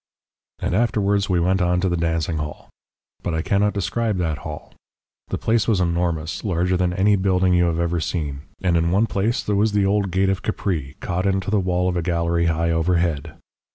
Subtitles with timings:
[0.57, 2.69] "And afterwards we went on to the dancing hall.
[3.21, 4.73] But I cannot describe that hall.
[5.27, 9.05] The place was enormous larger than any building you have ever seen and in one
[9.05, 12.45] place there was the old gate of Capri, caught into the wall of a gallery
[12.47, 13.35] high overhead.